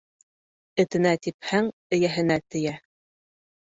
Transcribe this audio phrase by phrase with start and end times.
[0.85, 2.79] Этенә типһәң, эйәһенә тейә.